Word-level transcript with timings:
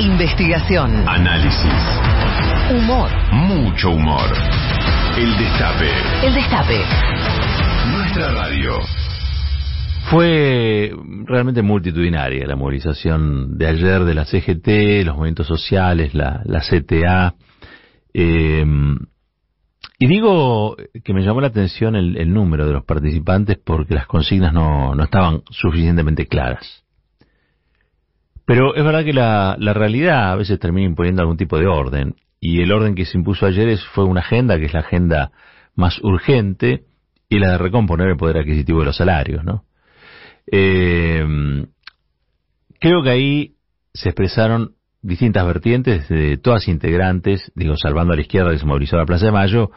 Investigación. 0.00 1.06
Análisis. 1.06 1.72
Humor. 2.70 3.10
Mucho 3.32 3.90
humor. 3.90 4.32
El 5.18 5.36
Destape. 5.36 6.26
El 6.26 6.34
Destape. 6.34 6.80
Nuestra 7.92 8.32
radio. 8.32 8.78
Fue 10.10 10.90
realmente 11.26 11.60
multitudinaria 11.60 12.46
la 12.46 12.56
movilización 12.56 13.58
de 13.58 13.66
ayer 13.66 14.04
de 14.04 14.14
la 14.14 14.24
CGT, 14.24 15.04
los 15.04 15.16
movimientos 15.16 15.46
sociales, 15.46 16.14
la, 16.14 16.40
la 16.46 16.60
CTA. 16.60 17.34
Eh, 18.14 18.64
y 19.98 20.06
digo 20.06 20.76
que 21.04 21.12
me 21.12 21.22
llamó 21.22 21.42
la 21.42 21.48
atención 21.48 21.94
el, 21.94 22.16
el, 22.16 22.32
número 22.32 22.66
de 22.66 22.72
los 22.72 22.86
participantes 22.86 23.58
porque 23.62 23.94
las 23.94 24.06
consignas 24.06 24.54
no, 24.54 24.94
no 24.94 25.04
estaban 25.04 25.42
suficientemente 25.50 26.26
claras. 26.26 26.84
Pero 28.50 28.74
es 28.74 28.82
verdad 28.82 29.04
que 29.04 29.12
la, 29.12 29.54
la, 29.60 29.72
realidad 29.72 30.32
a 30.32 30.34
veces 30.34 30.58
termina 30.58 30.88
imponiendo 30.88 31.22
algún 31.22 31.36
tipo 31.36 31.56
de 31.56 31.68
orden. 31.68 32.16
Y 32.40 32.60
el 32.62 32.72
orden 32.72 32.96
que 32.96 33.04
se 33.04 33.16
impuso 33.16 33.46
ayer 33.46 33.68
es, 33.68 33.84
fue 33.94 34.02
una 34.02 34.22
agenda 34.22 34.58
que 34.58 34.64
es 34.64 34.74
la 34.74 34.80
agenda 34.80 35.30
más 35.76 36.00
urgente 36.02 36.82
y 37.28 37.38
la 37.38 37.52
de 37.52 37.58
recomponer 37.58 38.08
el 38.08 38.16
poder 38.16 38.38
adquisitivo 38.38 38.80
de 38.80 38.86
los 38.86 38.96
salarios, 38.96 39.44
¿no? 39.44 39.62
Eh, 40.50 41.64
creo 42.80 43.04
que 43.04 43.10
ahí 43.10 43.52
se 43.94 44.08
expresaron 44.08 44.72
distintas 45.00 45.46
vertientes 45.46 46.08
de 46.08 46.36
todas 46.36 46.66
integrantes, 46.66 47.52
digo, 47.54 47.76
salvando 47.76 48.14
a 48.14 48.16
la 48.16 48.22
izquierda 48.22 48.50
que 48.50 48.58
se 48.58 48.66
movilizó 48.66 48.96
a 48.96 49.02
la 49.02 49.06
Plaza 49.06 49.26
de 49.26 49.32
Mayo, 49.32 49.70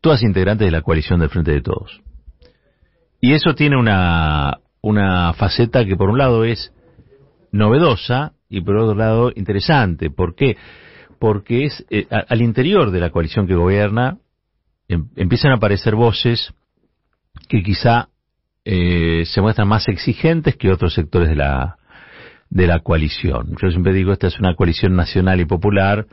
todas 0.00 0.22
integrantes 0.22 0.68
de 0.68 0.70
la 0.70 0.82
coalición 0.82 1.18
del 1.18 1.30
Frente 1.30 1.50
de 1.50 1.62
Todos. 1.62 2.00
Y 3.20 3.32
eso 3.32 3.56
tiene 3.56 3.76
una, 3.76 4.60
una 4.82 5.32
faceta 5.32 5.84
que 5.84 5.96
por 5.96 6.10
un 6.10 6.18
lado 6.18 6.44
es 6.44 6.72
novedosa 7.52 8.32
y 8.48 8.60
por 8.60 8.76
otro 8.76 8.94
lado 8.96 9.32
interesante. 9.34 10.10
¿Por 10.10 10.34
qué? 10.34 10.56
Porque 11.18 11.66
es 11.66 11.86
eh, 11.90 12.06
al 12.10 12.42
interior 12.42 12.90
de 12.90 13.00
la 13.00 13.10
coalición 13.10 13.46
que 13.46 13.54
gobierna 13.54 14.18
em, 14.88 15.08
empiezan 15.16 15.52
a 15.52 15.56
aparecer 15.56 15.94
voces 15.94 16.52
que 17.48 17.62
quizá 17.62 18.08
eh, 18.64 19.24
se 19.26 19.40
muestran 19.40 19.68
más 19.68 19.88
exigentes 19.88 20.56
que 20.56 20.70
otros 20.70 20.94
sectores 20.94 21.28
de 21.28 21.36
la 21.36 21.76
de 22.50 22.66
la 22.66 22.80
coalición. 22.80 23.54
Yo 23.62 23.70
siempre 23.70 23.92
digo, 23.92 24.12
esta 24.12 24.26
es 24.26 24.38
una 24.40 24.56
coalición 24.56 24.96
nacional 24.96 25.40
y 25.40 25.44
popular. 25.44 26.06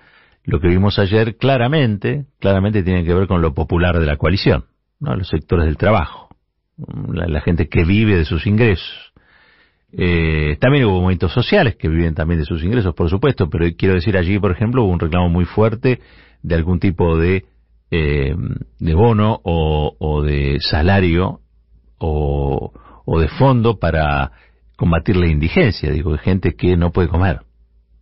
Lo 0.43 0.59
que 0.59 0.67
vimos 0.67 0.99
ayer 0.99 1.35
claramente, 1.35 2.25
claramente 2.39 2.83
tiene 2.83 3.03
que 3.03 3.13
ver 3.13 3.27
con 3.27 3.41
lo 3.41 3.53
popular 3.53 3.99
de 3.99 4.05
la 4.05 4.17
coalición, 4.17 4.65
¿no? 4.99 5.15
los 5.15 5.27
sectores 5.27 5.65
del 5.65 5.77
trabajo, 5.77 6.29
la, 7.11 7.25
la 7.25 7.41
gente 7.41 7.67
que 7.67 7.83
vive 7.83 8.15
de 8.15 8.25
sus 8.25 8.45
ingresos. 8.45 9.13
Eh, 9.99 10.57
también 10.61 10.85
hubo 10.85 11.01
movimientos 11.01 11.33
sociales 11.33 11.75
que 11.75 11.89
viven 11.89 12.13
también 12.13 12.39
de 12.39 12.45
sus 12.45 12.63
ingresos, 12.63 12.93
por 12.93 13.09
supuesto, 13.09 13.49
pero 13.49 13.65
quiero 13.75 13.95
decir 13.95 14.15
allí, 14.15 14.37
por 14.37 14.51
ejemplo, 14.51 14.83
hubo 14.83 14.91
un 14.91 14.99
reclamo 14.99 15.27
muy 15.27 15.45
fuerte 15.45 16.01
de 16.43 16.55
algún 16.55 16.79
tipo 16.79 17.17
de, 17.17 17.45
eh, 17.89 18.35
de 18.77 18.93
bono 18.93 19.41
o, 19.43 20.21
de 20.21 20.59
salario 20.59 21.39
o, 21.97 22.71
de 23.19 23.27
fondo 23.27 23.79
para 23.79 24.31
combatir 24.75 25.17
la 25.17 25.27
indigencia, 25.27 25.89
digo, 25.89 26.11
de 26.11 26.19
gente 26.19 26.55
que 26.55 26.77
no 26.77 26.91
puede 26.91 27.07
comer, 27.07 27.39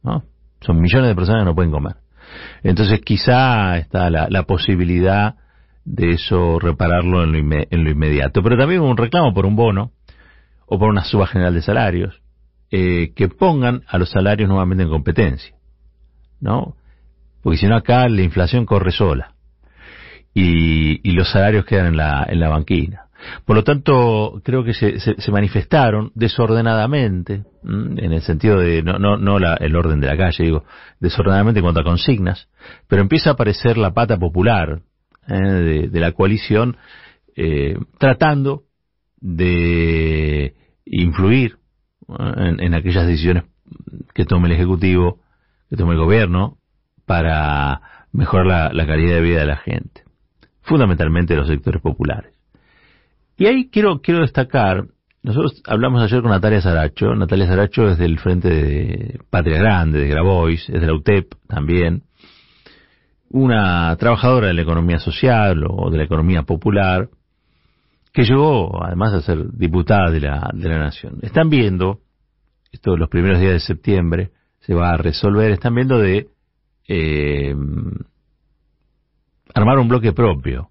¿no? 0.03 0.25
Son 0.59 0.81
millones 0.81 1.07
de 1.07 1.15
personas 1.15 1.43
que 1.43 1.45
no 1.45 1.55
pueden 1.55 1.71
comer. 1.71 1.95
Entonces 2.61 2.99
quizá 3.05 3.77
está 3.77 4.09
la, 4.09 4.27
la 4.29 4.43
posibilidad 4.43 5.35
de 5.85 6.11
eso 6.11 6.59
repararlo 6.59 7.23
en 7.23 7.31
lo, 7.31 7.37
en 7.69 7.83
lo 7.85 7.89
inmediato. 7.89 8.43
Pero 8.43 8.57
también 8.57 8.81
hubo 8.81 8.89
un 8.89 8.97
reclamo 8.97 9.33
por 9.33 9.45
un 9.45 9.55
bono 9.55 9.91
o 10.65 10.79
por 10.79 10.89
una 10.89 11.03
suba 11.03 11.27
general 11.27 11.53
de 11.53 11.61
salarios, 11.61 12.21
eh, 12.71 13.13
que 13.15 13.29
pongan 13.29 13.83
a 13.87 13.97
los 13.97 14.09
salarios 14.09 14.49
nuevamente 14.49 14.83
en 14.83 14.89
competencia, 14.89 15.55
¿no? 16.39 16.75
Porque 17.41 17.57
si 17.57 17.67
no 17.67 17.75
acá 17.75 18.09
la 18.09 18.23
inflación 18.23 18.65
corre 18.65 18.91
sola 18.91 19.35
y, 20.33 21.07
y, 21.07 21.13
los 21.13 21.31
salarios 21.31 21.65
quedan 21.65 21.87
en 21.87 21.97
la, 21.97 22.25
en 22.27 22.39
la 22.39 22.49
banquina. 22.49 23.05
Por 23.45 23.55
lo 23.55 23.63
tanto, 23.63 24.41
creo 24.43 24.63
que 24.63 24.73
se, 24.73 24.99
se, 24.99 25.31
manifestaron 25.31 26.11
desordenadamente, 26.15 27.43
en 27.63 28.11
el 28.11 28.21
sentido 28.21 28.59
de, 28.59 28.83
no, 28.83 28.99
no, 28.99 29.17
no 29.17 29.39
la, 29.39 29.55
el 29.55 29.75
orden 29.75 29.99
de 29.99 30.07
la 30.07 30.17
calle, 30.17 30.43
digo, 30.43 30.63
desordenadamente 30.99 31.59
en 31.59 31.65
cuanto 31.65 31.81
a 31.81 31.85
consignas, 31.85 32.47
pero 32.87 33.01
empieza 33.01 33.29
a 33.29 33.33
aparecer 33.33 33.77
la 33.77 33.93
pata 33.93 34.17
popular 34.17 34.81
eh, 35.27 35.33
de, 35.33 35.87
de, 35.87 35.99
la 35.99 36.11
coalición 36.11 36.77
eh, 37.35 37.77
tratando 37.97 38.63
de 39.25 40.53
influir 40.85 41.57
en, 42.07 42.75
aquellas 42.75 43.07
decisiones 43.07 43.45
que 44.13 44.23
tome 44.23 44.47
el 44.47 44.53
Ejecutivo, 44.53 45.19
que 45.67 45.75
tome 45.75 45.93
el 45.93 45.99
Gobierno, 45.99 46.59
para 47.05 47.81
mejorar 48.11 48.45
la, 48.45 48.73
la 48.73 48.85
calidad 48.85 49.15
de 49.15 49.21
vida 49.21 49.39
de 49.39 49.47
la 49.47 49.57
gente, 49.57 50.03
fundamentalmente 50.61 51.33
de 51.33 51.39
los 51.39 51.49
sectores 51.49 51.81
populares. 51.81 52.33
Y 53.35 53.47
ahí 53.47 53.69
quiero, 53.71 53.99
quiero 54.01 54.21
destacar, 54.21 54.85
nosotros 55.23 55.63
hablamos 55.65 56.03
ayer 56.03 56.21
con 56.21 56.29
Natalia 56.29 56.61
Saracho, 56.61 57.15
Natalia 57.15 57.47
Saracho 57.47 57.89
es 57.89 57.97
del 57.97 58.19
Frente 58.19 58.49
de 58.49 59.19
Patria 59.31 59.57
Grande, 59.57 59.99
de 59.99 60.07
Grabois, 60.07 60.69
es 60.69 60.79
de 60.79 60.87
la 60.87 60.93
UTEP 60.93 61.33
también, 61.47 62.03
una 63.31 63.95
trabajadora 63.97 64.47
de 64.47 64.53
la 64.53 64.61
economía 64.61 64.99
social 64.99 65.63
o 65.67 65.89
de 65.89 65.97
la 65.97 66.03
economía 66.03 66.43
popular, 66.43 67.09
que 68.15 68.23
llegó 68.23 68.81
además 68.81 69.13
a 69.13 69.21
ser 69.21 69.51
diputada 69.51 70.09
de 70.09 70.21
la, 70.21 70.49
de 70.53 70.69
la 70.69 70.79
Nación. 70.79 71.19
Están 71.21 71.49
viendo, 71.49 71.99
esto 72.71 72.95
los 72.95 73.09
primeros 73.09 73.41
días 73.41 73.51
de 73.51 73.59
septiembre 73.59 74.31
se 74.61 74.73
va 74.73 74.91
a 74.93 74.97
resolver, 74.97 75.51
están 75.51 75.75
viendo 75.75 75.99
de 75.99 76.29
eh, 76.87 77.53
armar 79.53 79.79
un 79.79 79.89
bloque 79.89 80.13
propio 80.13 80.69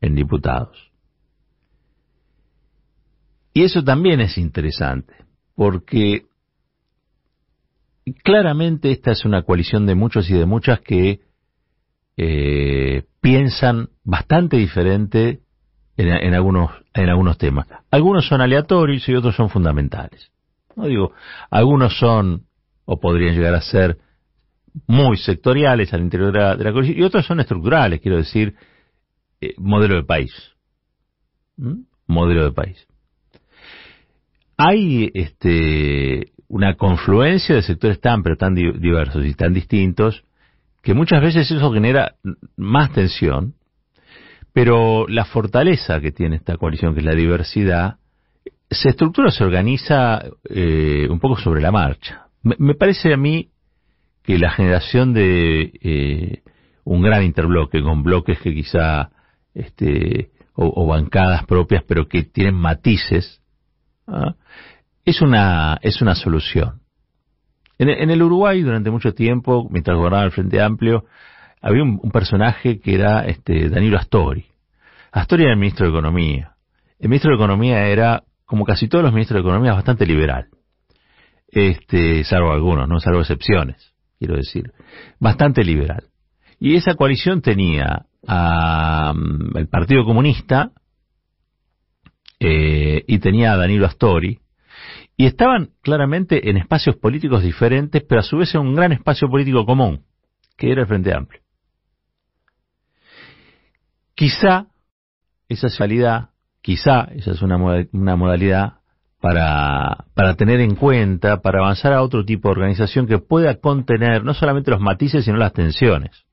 en 0.00 0.14
diputados. 0.14 0.92
Y 3.52 3.64
eso 3.64 3.82
también 3.82 4.20
es 4.20 4.38
interesante, 4.38 5.12
porque 5.56 6.26
claramente 8.22 8.92
esta 8.92 9.10
es 9.10 9.24
una 9.24 9.42
coalición 9.42 9.86
de 9.86 9.96
muchos 9.96 10.30
y 10.30 10.34
de 10.34 10.46
muchas 10.46 10.80
que 10.82 11.18
eh, 12.16 13.02
piensan 13.20 13.88
bastante 14.04 14.56
diferente 14.56 15.40
en, 15.96 16.08
en, 16.08 16.34
algunos, 16.34 16.70
en 16.94 17.08
algunos 17.08 17.38
temas. 17.38 17.66
Algunos 17.90 18.26
son 18.26 18.40
aleatorios 18.40 19.08
y 19.08 19.14
otros 19.14 19.34
son 19.36 19.50
fundamentales. 19.50 20.30
No 20.74 20.86
digo, 20.86 21.12
algunos 21.50 21.98
son 21.98 22.44
o 22.84 23.00
podrían 23.00 23.34
llegar 23.34 23.54
a 23.54 23.60
ser 23.60 23.98
muy 24.86 25.16
sectoriales 25.16 25.92
al 25.92 26.02
interior 26.02 26.32
de 26.32 26.38
la, 26.38 26.56
de 26.56 26.92
y 26.92 27.02
otros 27.02 27.26
son 27.26 27.40
estructurales, 27.40 28.00
quiero 28.00 28.18
decir, 28.18 28.54
eh, 29.40 29.54
modelo 29.58 29.96
de 29.96 30.04
país. 30.04 30.32
¿Mm? 31.56 31.82
Modelo 32.06 32.44
de 32.44 32.52
país. 32.52 32.86
Hay 34.58 35.10
este, 35.14 36.32
una 36.48 36.76
confluencia 36.76 37.54
de 37.54 37.62
sectores 37.62 38.00
tan 38.00 38.22
pero 38.22 38.36
tan 38.36 38.54
diversos 38.54 39.24
y 39.24 39.34
tan 39.34 39.52
distintos 39.52 40.24
que 40.82 40.94
muchas 40.94 41.20
veces 41.20 41.50
eso 41.50 41.72
genera 41.72 42.14
más 42.56 42.92
tensión 42.92 43.54
pero 44.56 45.06
la 45.06 45.26
fortaleza 45.26 46.00
que 46.00 46.12
tiene 46.12 46.36
esta 46.36 46.56
coalición, 46.56 46.94
que 46.94 47.00
es 47.00 47.04
la 47.04 47.14
diversidad, 47.14 47.96
se 48.70 48.88
estructura, 48.88 49.30
se 49.30 49.44
organiza 49.44 50.22
eh, 50.48 51.06
un 51.10 51.20
poco 51.20 51.36
sobre 51.36 51.60
la 51.60 51.70
marcha. 51.70 52.28
Me, 52.42 52.74
parece 52.74 53.12
a 53.12 53.18
mí 53.18 53.50
que 54.22 54.38
la 54.38 54.50
generación 54.50 55.12
de 55.12 55.72
eh, 55.82 56.42
un 56.84 57.02
gran 57.02 57.22
interbloque 57.24 57.82
con 57.82 58.02
bloques 58.02 58.38
que 58.38 58.54
quizá 58.54 59.10
este, 59.52 60.30
o, 60.54 60.72
o 60.74 60.86
bancadas 60.86 61.44
propias, 61.44 61.84
pero 61.86 62.08
que 62.08 62.22
tienen 62.22 62.54
matices, 62.54 63.42
¿ah? 64.06 64.36
es 65.04 65.20
una 65.20 65.78
es 65.82 66.00
una 66.00 66.14
solución. 66.14 66.80
En, 67.76 67.90
en, 67.90 68.08
el 68.08 68.22
Uruguay 68.22 68.62
durante 68.62 68.90
mucho 68.90 69.12
tiempo, 69.12 69.68
mientras 69.70 69.98
gobernaba 69.98 70.24
el 70.24 70.32
Frente 70.32 70.62
Amplio, 70.62 71.04
había 71.60 71.82
un, 71.82 72.10
personaje 72.10 72.80
que 72.80 72.94
era 72.94 73.26
este 73.26 73.68
Danilo 73.68 73.98
Astori. 73.98 74.46
Astori 75.12 75.44
era 75.44 75.52
el 75.52 75.58
ministro 75.58 75.86
de 75.86 75.92
Economía. 75.92 76.56
El 76.98 77.08
ministro 77.08 77.30
de 77.30 77.36
Economía 77.36 77.86
era, 77.86 78.24
como 78.44 78.64
casi 78.64 78.88
todos 78.88 79.04
los 79.04 79.12
ministros 79.12 79.42
de 79.42 79.48
Economía, 79.48 79.72
bastante 79.72 80.06
liberal. 80.06 80.48
Este, 81.48 82.24
salvo 82.24 82.52
algunos, 82.52 82.88
no 82.88 83.00
salvo 83.00 83.20
excepciones, 83.20 83.94
quiero 84.18 84.36
decir. 84.36 84.72
Bastante 85.18 85.64
liberal. 85.64 86.04
Y 86.58 86.76
esa 86.76 86.94
coalición 86.94 87.42
tenía 87.42 88.06
al 88.26 89.16
um, 89.16 89.66
Partido 89.70 90.04
Comunista 90.04 90.72
eh, 92.40 93.04
y 93.06 93.18
tenía 93.18 93.52
a 93.52 93.56
Danilo 93.56 93.86
Astori, 93.86 94.40
y 95.16 95.24
estaban 95.24 95.70
claramente 95.82 96.50
en 96.50 96.58
espacios 96.58 96.96
políticos 96.96 97.42
diferentes, 97.42 98.02
pero 98.02 98.20
a 98.20 98.24
su 98.24 98.36
vez 98.36 98.54
en 98.54 98.60
un 98.60 98.74
gran 98.74 98.92
espacio 98.92 99.28
político 99.28 99.64
común, 99.64 100.04
que 100.56 100.70
era 100.70 100.82
el 100.82 100.88
Frente 100.88 101.14
Amplio. 101.14 101.40
Quizá 104.16 104.66
esa 105.46 105.66
es 105.68 105.78
quizá 106.62 107.02
esa 107.14 107.30
es 107.30 107.42
una, 107.42 107.56
una 107.92 108.16
modalidad 108.16 108.80
para, 109.20 110.06
para 110.14 110.34
tener 110.36 110.60
en 110.60 110.74
cuenta, 110.74 111.42
para 111.42 111.60
avanzar 111.60 111.92
a 111.92 112.02
otro 112.02 112.24
tipo 112.24 112.48
de 112.48 112.52
organización 112.52 113.06
que 113.06 113.18
pueda 113.18 113.60
contener 113.60 114.24
no 114.24 114.32
solamente 114.32 114.70
los 114.70 114.80
matices, 114.80 115.26
sino 115.26 115.36
las 115.36 115.52
tensiones. 115.52 116.24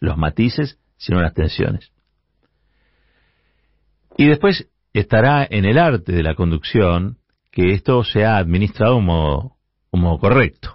Los 0.00 0.16
matices, 0.16 0.78
sino 0.96 1.22
las 1.22 1.34
tensiones. 1.34 1.92
Y 4.16 4.26
después 4.26 4.68
estará 4.92 5.46
en 5.48 5.64
el 5.64 5.78
arte 5.78 6.12
de 6.12 6.22
la 6.22 6.34
conducción 6.34 7.18
que 7.52 7.74
esto 7.74 8.02
sea 8.02 8.38
administrado 8.38 8.94
de 8.94 8.98
un 8.98 9.06
modo, 9.06 9.56
un 9.92 10.00
modo 10.00 10.18
correcto. 10.18 10.74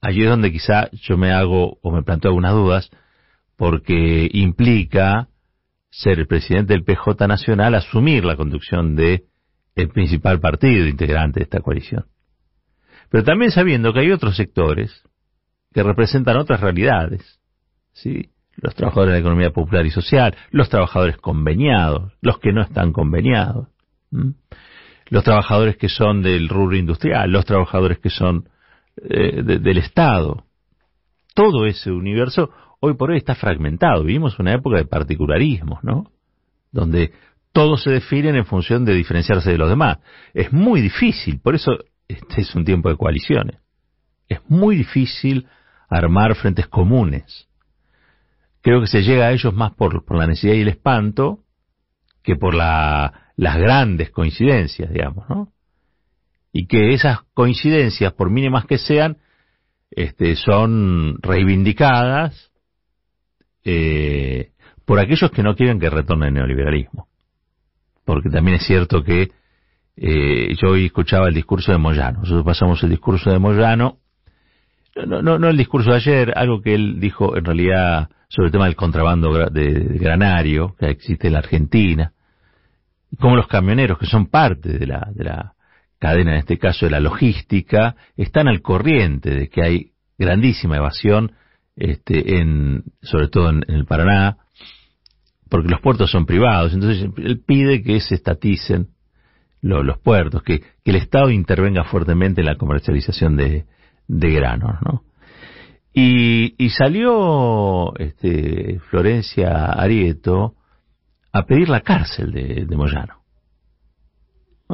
Allí 0.00 0.22
es 0.22 0.30
donde 0.30 0.50
quizá 0.50 0.90
yo 0.92 1.18
me 1.18 1.30
hago 1.30 1.78
o 1.82 1.92
me 1.92 2.02
planteo 2.02 2.30
algunas 2.30 2.52
dudas, 2.52 2.90
porque 3.60 4.26
implica 4.32 5.28
ser 5.90 6.18
el 6.18 6.26
presidente 6.26 6.72
del 6.72 6.82
PJ 6.82 7.28
Nacional, 7.28 7.74
asumir 7.74 8.24
la 8.24 8.34
conducción 8.34 8.96
de 8.96 9.24
el 9.76 9.90
principal 9.90 10.40
partido 10.40 10.86
integrante 10.86 11.40
de 11.40 11.44
esta 11.44 11.60
coalición. 11.60 12.06
Pero 13.10 13.22
también 13.22 13.50
sabiendo 13.50 13.92
que 13.92 14.00
hay 14.00 14.12
otros 14.12 14.34
sectores 14.34 15.02
que 15.74 15.82
representan 15.82 16.38
otras 16.38 16.62
realidades, 16.62 17.38
¿sí? 17.92 18.30
los 18.56 18.74
trabajadores 18.74 19.12
de 19.12 19.18
la 19.18 19.20
economía 19.20 19.50
popular 19.50 19.84
y 19.84 19.90
social, 19.90 20.34
los 20.52 20.70
trabajadores 20.70 21.18
conveniados, 21.18 22.14
los 22.22 22.38
que 22.38 22.54
no 22.54 22.62
están 22.62 22.94
conveniados, 22.94 23.68
los 25.10 25.22
trabajadores 25.22 25.76
que 25.76 25.90
son 25.90 26.22
del 26.22 26.48
rubro 26.48 26.78
industrial, 26.78 27.30
los 27.30 27.44
trabajadores 27.44 27.98
que 27.98 28.08
son 28.08 28.48
eh, 28.96 29.42
del 29.42 29.76
Estado. 29.76 30.46
Todo 31.34 31.66
ese 31.66 31.90
universo 31.90 32.50
hoy 32.80 32.94
por 32.94 33.10
hoy 33.10 33.18
está 33.18 33.34
fragmentado. 33.34 34.02
Vivimos 34.02 34.38
una 34.38 34.54
época 34.54 34.78
de 34.78 34.86
particularismos, 34.86 35.84
¿no? 35.84 36.10
Donde 36.72 37.12
todos 37.52 37.82
se 37.82 37.90
definen 37.90 38.36
en 38.36 38.46
función 38.46 38.84
de 38.84 38.94
diferenciarse 38.94 39.50
de 39.50 39.58
los 39.58 39.68
demás. 39.68 39.98
Es 40.34 40.52
muy 40.52 40.80
difícil, 40.80 41.40
por 41.40 41.54
eso 41.54 41.72
este 42.08 42.40
es 42.40 42.54
un 42.54 42.64
tiempo 42.64 42.88
de 42.88 42.96
coaliciones. 42.96 43.58
Es 44.28 44.40
muy 44.48 44.76
difícil 44.76 45.46
armar 45.88 46.34
frentes 46.34 46.66
comunes. 46.68 47.48
Creo 48.62 48.80
que 48.80 48.86
se 48.86 49.02
llega 49.02 49.26
a 49.26 49.32
ellos 49.32 49.54
más 49.54 49.72
por, 49.72 50.04
la 50.16 50.26
necesidad 50.26 50.54
y 50.54 50.60
el 50.60 50.68
espanto 50.68 51.40
que 52.22 52.36
por 52.36 52.54
las 52.54 53.12
grandes 53.36 54.10
coincidencias, 54.10 54.92
digamos, 54.92 55.28
¿no? 55.28 55.52
Y 56.52 56.66
que 56.66 56.92
esas 56.92 57.20
coincidencias, 57.32 58.12
por 58.12 58.30
mínimas 58.30 58.66
que 58.66 58.78
sean, 58.78 59.18
este, 59.90 60.36
son 60.36 61.16
reivindicadas 61.22 62.49
eh, 63.64 64.50
por 64.84 64.98
aquellos 64.98 65.30
que 65.30 65.42
no 65.42 65.54
quieren 65.54 65.78
que 65.78 65.90
retorne 65.90 66.28
el 66.28 66.34
neoliberalismo. 66.34 67.08
Porque 68.04 68.30
también 68.30 68.56
es 68.56 68.66
cierto 68.66 69.02
que 69.02 69.30
eh, 69.96 70.54
yo 70.60 70.70
hoy 70.70 70.86
escuchaba 70.86 71.28
el 71.28 71.34
discurso 71.34 71.72
de 71.72 71.78
Moyano. 71.78 72.20
Nosotros 72.20 72.44
pasamos 72.44 72.82
el 72.82 72.90
discurso 72.90 73.30
de 73.30 73.38
Moyano, 73.38 73.98
no, 75.06 75.22
no, 75.22 75.38
no 75.38 75.48
el 75.48 75.56
discurso 75.56 75.90
de 75.90 75.96
ayer, 75.96 76.32
algo 76.36 76.60
que 76.60 76.74
él 76.74 76.98
dijo 77.00 77.36
en 77.36 77.44
realidad 77.44 78.08
sobre 78.28 78.46
el 78.46 78.52
tema 78.52 78.66
del 78.66 78.76
contrabando 78.76 79.32
de, 79.50 79.98
granario 79.98 80.74
que 80.78 80.90
existe 80.90 81.26
en 81.26 81.34
la 81.34 81.40
Argentina, 81.40 82.12
como 83.18 83.36
los 83.36 83.48
camioneros, 83.48 83.98
que 83.98 84.06
son 84.06 84.26
parte 84.26 84.78
de 84.78 84.86
la, 84.86 85.08
de 85.12 85.24
la 85.24 85.54
cadena, 85.98 86.32
en 86.32 86.38
este 86.38 86.58
caso 86.58 86.86
de 86.86 86.92
la 86.92 87.00
logística, 87.00 87.96
están 88.16 88.48
al 88.48 88.62
corriente 88.62 89.30
de 89.30 89.48
que 89.48 89.62
hay 89.62 89.92
grandísima 90.16 90.76
evasión, 90.76 91.32
este, 91.80 92.38
en, 92.38 92.84
sobre 93.02 93.28
todo 93.28 93.50
en 93.50 93.64
el 93.68 93.86
Paraná, 93.86 94.38
porque 95.48 95.68
los 95.68 95.80
puertos 95.80 96.10
son 96.10 96.26
privados, 96.26 96.72
entonces 96.72 97.10
él 97.16 97.42
pide 97.44 97.82
que 97.82 98.00
se 98.00 98.14
estaticen 98.14 98.88
los 99.62 99.98
puertos, 99.98 100.42
que, 100.42 100.62
el 100.84 100.96
Estado 100.96 101.30
intervenga 101.30 101.84
fuertemente 101.84 102.40
en 102.40 102.46
la 102.46 102.56
comercialización 102.56 103.36
de, 103.36 103.64
granos, 104.08 104.76
¿no? 104.84 105.04
Y, 105.92 106.68
salió 106.70 107.96
este, 107.96 108.80
Florencia 108.90 109.66
Arieto 109.66 110.54
a 111.32 111.44
pedir 111.44 111.68
la 111.68 111.80
cárcel 111.80 112.32
de 112.32 112.76
Moyano. 112.76 113.19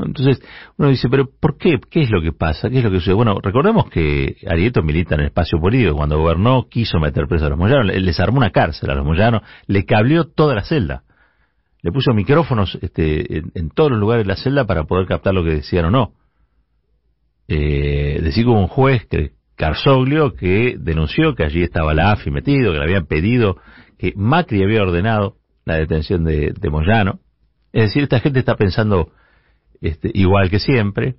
Entonces 0.04 0.43
uno 0.76 0.88
dice, 0.90 1.08
pero 1.08 1.28
¿por 1.40 1.56
qué? 1.56 1.78
¿Qué 1.90 2.02
es 2.02 2.10
lo 2.10 2.20
que 2.20 2.32
pasa? 2.32 2.69
¿Qué 2.69 2.78
es 2.78 2.84
lo 2.84 2.90
que 2.90 2.98
sucede? 2.98 3.14
Bueno, 3.14 3.38
recordemos 3.43 3.88
que 3.88 4.37
Arieto 4.46 4.82
milita 4.82 5.14
en 5.14 5.22
el 5.22 5.26
espacio 5.26 5.58
político. 5.60 5.96
Cuando 5.96 6.19
gobernó 6.19 6.66
quiso 6.69 6.98
meter 6.98 7.26
preso 7.26 7.46
a 7.46 7.50
los 7.50 7.58
moyanos. 7.58 7.87
Les 7.87 8.20
armó 8.20 8.38
una 8.38 8.50
cárcel 8.50 8.90
a 8.90 8.94
los 8.94 9.04
moyanos. 9.04 9.43
Le 9.66 9.84
cableó 9.84 10.25
toda 10.25 10.54
la 10.54 10.64
celda. 10.64 11.02
Le 11.82 11.93
puso 11.93 12.12
micrófonos 12.12 12.78
este, 12.82 13.38
en, 13.38 13.70
todos 13.70 13.90
los 13.90 14.00
lugares 14.00 14.25
de 14.25 14.28
la 14.28 14.37
celda 14.37 14.66
para 14.66 14.84
poder 14.84 15.06
captar 15.06 15.34
lo 15.34 15.44
que 15.44 15.50
decían 15.50 15.84
o 15.87 15.90
no. 15.90 16.12
Eh, 17.49 18.20
decir 18.22 18.44
como 18.44 18.60
un 18.60 18.66
juez, 18.66 19.06
que 19.06 19.32
Carsoglio, 19.56 20.34
que 20.34 20.76
denunció 20.78 21.34
que 21.34 21.44
allí 21.44 21.62
estaba 21.62 21.94
la 21.94 22.12
AFI 22.12 22.31
metido, 22.31 22.72
que 22.72 22.78
le 22.78 22.84
habían 22.84 23.06
pedido, 23.06 23.56
que 23.99 24.12
Macri 24.16 24.62
había 24.62 24.82
ordenado 24.82 25.37
la 25.64 25.76
detención 25.76 26.25
de, 26.25 26.52
de 26.58 26.70
Moyano. 26.70 27.20
Es 27.72 27.84
decir, 27.84 28.02
esta 28.02 28.20
gente 28.20 28.38
está 28.40 28.56
pensando 28.56 29.12
este, 29.81 30.11
igual 30.14 30.50
que 30.50 30.58
siempre, 30.58 31.17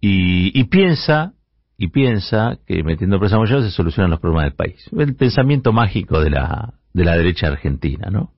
y, 0.00 0.64
piensa 0.64 1.32
y 1.78 1.88
piensa 1.88 2.58
que 2.66 2.82
metiendo 2.82 3.20
presa 3.20 3.36
a 3.36 3.46
se 3.46 3.70
solucionan 3.70 4.10
los 4.10 4.20
problemas 4.20 4.46
del 4.46 4.54
país. 4.54 4.90
El 4.96 5.14
pensamiento 5.14 5.72
mágico 5.72 6.20
de 6.20 6.30
la, 6.30 6.74
de 6.92 7.04
la 7.04 7.16
derecha 7.16 7.46
argentina, 7.46 8.08
¿no? 8.10 8.32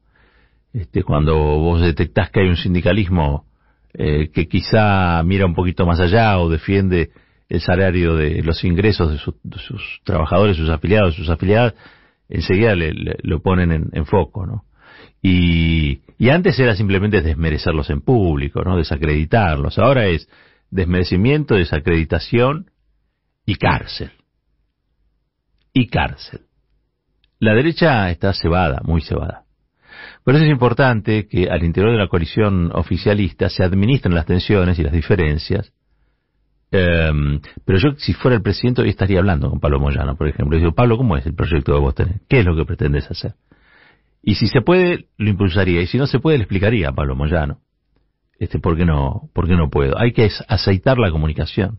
Este, 0.74 1.02
cuando 1.02 1.36
vos 1.36 1.80
detectás 1.80 2.30
que 2.30 2.40
hay 2.40 2.48
un 2.48 2.56
sindicalismo 2.56 3.46
eh, 3.94 4.30
que 4.32 4.48
quizá 4.48 5.22
mira 5.22 5.46
un 5.46 5.54
poquito 5.54 5.86
más 5.86 6.00
allá 6.00 6.38
o 6.38 6.50
defiende 6.50 7.10
el 7.48 7.60
salario 7.60 8.16
de 8.16 8.42
los 8.42 8.64
ingresos 8.64 9.12
de, 9.12 9.58
sus 9.58 10.00
trabajadores, 10.02 10.56
sus 10.56 10.68
afiliados, 10.68 11.14
sus 11.14 11.30
afiliadas, 11.30 11.74
enseguida 12.28 12.74
le, 12.74 12.92
lo 13.22 13.40
ponen 13.40 13.70
en, 13.70 13.88
en, 13.92 14.04
foco, 14.04 14.46
¿no? 14.46 14.64
Y, 15.26 16.02
antes 16.30 16.58
era 16.58 16.76
simplemente 16.76 17.22
desmerecerlos 17.22 17.88
en 17.88 18.02
público, 18.02 18.62
¿no? 18.62 18.76
Desacreditarlos. 18.76 19.78
Ahora 19.78 20.06
es 20.06 20.28
desmerecimiento, 20.70 21.54
desacreditación 21.54 22.70
y 23.46 23.54
cárcel. 23.54 24.12
Y 25.72 25.86
cárcel. 25.86 26.42
La 27.38 27.54
derecha 27.54 28.10
está 28.10 28.34
cebada, 28.34 28.82
muy 28.84 29.00
cebada. 29.00 29.44
Por 30.24 30.34
eso 30.34 30.44
es 30.44 30.50
importante 30.50 31.26
que 31.26 31.48
al 31.48 31.64
interior 31.64 31.92
de 31.92 31.98
la 31.98 32.08
coalición 32.08 32.70
oficialista 32.74 33.48
se 33.48 33.64
administren 33.64 34.14
las 34.14 34.26
tensiones 34.26 34.78
y 34.78 34.82
las 34.82 34.92
diferencias. 34.92 35.72
Em, 36.70 37.40
pero 37.64 37.78
yo, 37.78 37.94
si 37.96 38.12
fuera 38.12 38.36
el 38.36 38.42
presidente, 38.42 38.82
hoy 38.82 38.90
estaría 38.90 39.20
hablando 39.20 39.48
con 39.48 39.58
Pablo 39.58 39.80
Moyano, 39.80 40.16
por 40.16 40.28
ejemplo. 40.28 40.56
Y 40.56 40.60
digo, 40.60 40.74
Pablo, 40.74 40.98
¿cómo 40.98 41.16
es 41.16 41.24
el 41.24 41.34
proyecto 41.34 41.72
que 41.72 41.80
vos 41.80 41.94
tenés? 41.94 42.20
¿Qué 42.28 42.40
es 42.40 42.44
lo 42.44 42.54
que 42.54 42.66
pretendes 42.66 43.10
hacer? 43.10 43.34
Y 44.26 44.36
si 44.36 44.46
se 44.46 44.62
puede, 44.62 45.08
lo 45.18 45.28
impulsaría. 45.28 45.82
Y 45.82 45.86
si 45.86 45.98
no 45.98 46.06
se 46.06 46.18
puede, 46.18 46.38
le 46.38 46.44
explicaría 46.44 46.88
a 46.88 46.92
Pablo 46.92 47.14
Moyano. 47.14 47.58
Este, 48.38 48.58
¿por 48.58 48.76
qué 48.76 48.86
no, 48.86 49.28
por 49.34 49.46
qué 49.46 49.54
no 49.54 49.68
puedo? 49.68 49.98
Hay 49.98 50.12
que 50.12 50.30
aceitar 50.48 50.98
la 50.98 51.10
comunicación. 51.10 51.78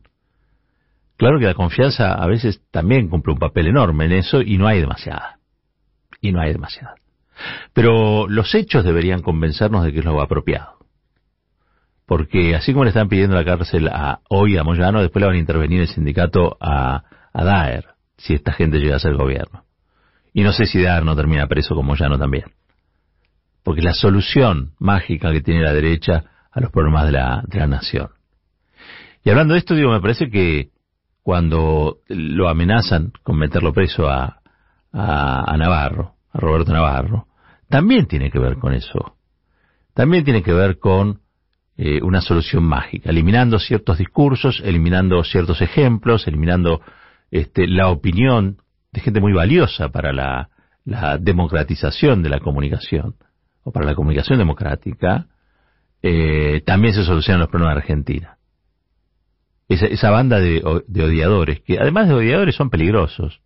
Claro 1.17 1.39
que 1.39 1.45
la 1.45 1.55
confianza 1.55 2.13
a 2.13 2.27
veces 2.27 2.61
también 2.71 3.09
cumple 3.09 3.33
un 3.33 3.39
papel 3.39 3.67
enorme 3.67 4.05
en 4.05 4.11
eso 4.11 4.41
y 4.41 4.57
no 4.57 4.67
hay 4.67 4.79
demasiada. 4.79 5.39
Y 6.21 6.31
no 6.31 6.39
hay 6.39 6.53
demasiada. 6.53 6.95
Pero 7.73 8.27
los 8.27 8.53
hechos 8.53 8.83
deberían 8.83 9.21
convencernos 9.21 9.83
de 9.83 9.91
que 9.91 9.99
es 9.99 10.05
lo 10.05 10.21
apropiado. 10.21 10.75
Porque 12.05 12.55
así 12.55 12.73
como 12.73 12.83
le 12.83 12.89
están 12.89 13.09
pidiendo 13.09 13.35
la 13.35 13.43
cárcel 13.43 13.87
a, 13.87 14.21
hoy 14.29 14.57
a 14.57 14.63
Moyano, 14.63 15.01
después 15.01 15.21
le 15.21 15.27
van 15.27 15.35
a 15.35 15.39
intervenir 15.39 15.81
el 15.81 15.87
sindicato 15.87 16.57
a, 16.61 17.03
a 17.33 17.43
Daer, 17.43 17.85
si 18.17 18.35
esta 18.35 18.53
gente 18.53 18.77
llega 18.77 18.97
a 18.97 18.99
ser 18.99 19.15
gobierno. 19.15 19.64
Y 20.35 20.43
no 20.43 20.51
sé 20.51 20.65
si 20.65 20.81
Dar 20.81 21.05
no 21.05 21.15
termina 21.15 21.47
preso 21.47 21.75
como 21.75 21.95
Llano 21.95 22.19
también. 22.19 22.43
Porque 23.63 23.81
la 23.81 23.93
solución 23.93 24.73
mágica 24.79 25.31
que 25.31 25.39
tiene 25.39 25.61
la 25.61 25.71
derecha 25.71 26.25
a 26.51 26.59
los 26.59 26.71
problemas 26.71 27.05
de 27.05 27.13
la, 27.13 27.41
de 27.47 27.57
la 27.57 27.67
nación. 27.67 28.09
Y 29.23 29.29
hablando 29.29 29.53
de 29.53 29.59
esto, 29.59 29.75
digo, 29.75 29.91
me 29.91 30.01
parece 30.01 30.29
que 30.29 30.71
cuando 31.23 31.99
lo 32.09 32.49
amenazan 32.49 33.13
con 33.23 33.37
meterlo 33.37 33.71
preso 33.71 34.09
a, 34.09 34.41
a, 34.91 35.55
Navarro, 35.57 36.15
a 36.33 36.37
Roberto 36.37 36.73
Navarro, 36.73 37.27
también 37.69 38.05
tiene 38.05 38.29
que 38.29 38.37
ver 38.37 38.57
con 38.57 38.73
eso. 38.73 39.15
También 39.93 40.25
tiene 40.25 40.43
que 40.43 40.51
ver 40.51 40.79
con 40.79 41.21
eh, 41.77 42.01
una 42.01 42.19
solución 42.19 42.65
mágica, 42.65 43.09
eliminando 43.09 43.57
ciertos 43.57 43.99
discursos, 43.99 44.61
eliminando 44.65 45.23
ciertos 45.23 45.61
ejemplos, 45.61 46.27
eliminando 46.27 46.81
este, 47.31 47.69
la 47.69 47.87
opinión 47.87 48.57
de 48.95 49.01
gente 49.01 49.19
muy 49.19 49.33
valiosa 49.33 49.89
para 49.89 50.13
la, 50.13 50.49
democratización 51.19 52.21
de 52.21 52.29
la 52.29 52.39
comunicación, 52.39 53.15
o 53.63 53.71
para 53.71 53.87
la 53.87 53.95
comunicación 53.95 54.37
democrática, 54.37 55.25
eh, 56.01 56.61
también 56.63 56.93
se 56.93 57.03
solucionan 57.03 57.41
los 57.41 57.49
problemas 57.49 57.75
de 57.75 57.81
Argentina. 57.81 58.37
Esa, 59.67 60.11
banda 60.11 60.39
de, 60.39 60.61
odiadores, 60.63 61.61
que 61.61 61.79
además 61.79 62.07
de 62.07 62.13
odiadores 62.13 62.55
son 62.55 62.69
peligrosos. 62.69 63.41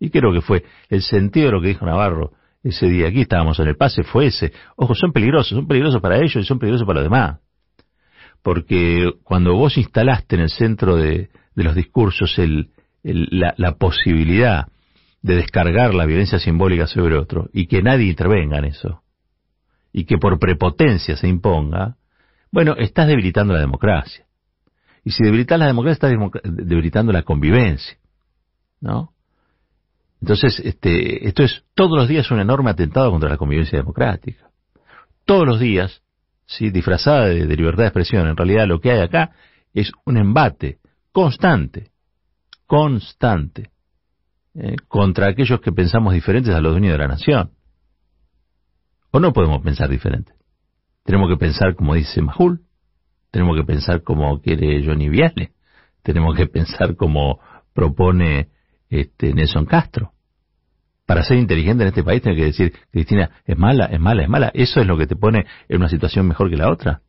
Y 0.00 0.08
creo 0.08 0.32
que 0.32 0.40
fue 0.40 0.64
el 0.88 1.02
sentido 1.02 1.46
de 1.46 1.52
lo 1.52 1.60
que 1.60 1.68
dijo 1.68 1.84
Navarro 1.84 2.32
ese 2.62 2.86
día. 2.86 3.08
Aquí 3.08 3.20
estábamos 3.20 3.60
en 3.60 3.68
el 3.68 3.76
pase, 3.76 4.02
fue 4.02 4.26
ese. 4.26 4.52
Ojo, 4.76 4.94
son 4.94 5.12
peligrosos, 5.12 5.50
son 5.50 5.68
peligrosos 5.68 6.00
para 6.00 6.16
ellos 6.16 6.36
y 6.36 6.44
son 6.44 6.58
peligrosos 6.58 6.86
para 6.86 7.00
los 7.00 7.10
demás. 7.10 7.40
porque 8.42 9.12
cuando 9.22 9.54
vos 9.54 9.76
instalaste 9.76 10.36
en 10.36 10.42
el 10.42 10.50
centro 10.50 10.96
de, 10.96 11.28
los 11.54 11.74
discursos 11.74 12.38
el, 12.38 12.70
la, 13.04 13.54
la 13.56 13.76
posibilidad 13.76 14.66
de 15.22 15.36
descargar 15.36 15.94
la 15.94 16.06
violencia 16.06 16.38
simbólica 16.38 16.86
sobre 16.86 17.16
otro 17.16 17.48
y 17.52 17.66
que 17.66 17.82
nadie 17.82 18.08
intervenga 18.08 18.58
en 18.58 18.66
eso, 18.66 19.02
y 19.92 20.04
que 20.04 20.18
por 20.18 20.38
prepotencia 20.38 21.16
se 21.16 21.28
imponga, 21.28 21.96
bueno, 22.50 22.74
estás 22.76 23.06
debilitando 23.06 23.54
la 23.54 23.60
democracia. 23.60 24.26
Y 25.04 25.10
si 25.10 25.22
debilitas 25.22 25.58
la 25.58 25.66
democracia, 25.66 26.08
estás 26.08 26.42
debilitando 26.44 27.12
la 27.12 27.22
convivencia. 27.22 27.96
¿No? 28.80 29.12
Entonces, 30.20 30.60
este, 30.64 31.26
esto 31.28 31.42
es 31.42 31.64
todos 31.74 31.98
los 31.98 32.08
días 32.08 32.30
un 32.30 32.40
enorme 32.40 32.70
atentado 32.70 33.10
contra 33.10 33.28
la 33.28 33.36
convivencia 33.36 33.78
democrática. 33.78 34.50
Todos 35.24 35.46
los 35.46 35.60
días, 35.60 36.02
sí, 36.46 36.70
disfrazada 36.70 37.26
de, 37.26 37.46
de 37.46 37.56
libertad 37.56 37.82
de 37.84 37.88
expresión, 37.88 38.26
en 38.26 38.36
realidad 38.36 38.66
lo 38.66 38.80
que 38.80 38.90
hay 38.90 39.00
acá 39.00 39.32
es 39.72 39.92
un 40.04 40.16
embate 40.16 40.78
constante, 41.12 41.90
constante, 42.66 43.70
eh, 44.54 44.76
contra 44.88 45.28
aquellos 45.28 45.60
que 45.60 45.72
pensamos 45.72 46.14
diferentes 46.14 46.54
a 46.54 46.60
los 46.60 46.72
dueños 46.72 46.92
de 46.92 46.98
la 46.98 47.08
nación. 47.08 47.50
¿O 49.10 49.20
no 49.20 49.32
podemos 49.32 49.62
pensar 49.62 49.88
diferente? 49.88 50.32
Tenemos 51.04 51.28
que 51.28 51.36
pensar 51.36 51.74
como 51.74 51.94
dice 51.94 52.22
Majul, 52.22 52.62
tenemos 53.30 53.56
que 53.56 53.64
pensar 53.64 54.02
como 54.02 54.40
quiere 54.40 54.84
Johnny 54.84 55.08
Viale, 55.08 55.52
tenemos 56.02 56.36
que 56.36 56.46
pensar 56.46 56.96
como 56.96 57.40
propone 57.72 58.48
este 58.88 59.34
Nelson 59.34 59.66
Castro. 59.66 60.12
Para 61.06 61.22
ser 61.22 61.38
inteligente 61.38 61.82
en 61.82 61.88
este 61.88 62.02
país 62.02 62.22
tiene 62.22 62.38
que 62.38 62.46
decir, 62.46 62.72
Cristina, 62.90 63.30
es 63.44 63.58
mala, 63.58 63.86
es 63.86 64.00
mala, 64.00 64.22
es 64.22 64.28
mala. 64.28 64.50
Eso 64.54 64.80
es 64.80 64.86
lo 64.86 64.96
que 64.96 65.06
te 65.06 65.16
pone 65.16 65.46
en 65.68 65.76
una 65.76 65.88
situación 65.88 66.26
mejor 66.26 66.48
que 66.48 66.56
la 66.56 66.70
otra. 66.70 67.02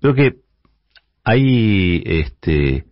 Creo 0.00 0.14
que 0.14 0.40
hay 1.24 2.02
este 2.04 2.89